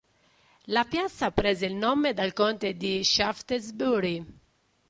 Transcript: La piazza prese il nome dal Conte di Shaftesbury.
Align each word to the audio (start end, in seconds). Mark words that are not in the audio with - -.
La 0.65 0.83
piazza 0.83 1.29
prese 1.29 1.67
il 1.67 1.75
nome 1.75 2.13
dal 2.15 2.33
Conte 2.33 2.73
di 2.73 3.03
Shaftesbury. 3.03 4.25